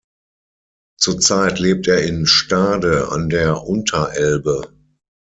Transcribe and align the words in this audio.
Zurzeit 0.99 1.59
lebt 1.59 1.87
er 1.87 2.01
in 2.03 2.25
Stade 2.25 3.09
an 3.11 3.29
der 3.29 3.61
Unterelbe. 3.67 4.73